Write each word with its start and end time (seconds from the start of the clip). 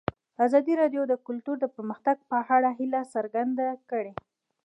ازادي 0.45 0.73
راډیو 0.81 1.03
د 1.07 1.13
کلتور 1.27 1.55
د 1.61 1.65
پرمختګ 1.75 2.17
په 2.29 2.37
اړه 2.55 2.69
هیله 2.79 3.01
څرګنده 3.13 3.67
کړې. 3.89 4.11